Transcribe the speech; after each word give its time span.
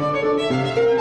Música 0.00 0.99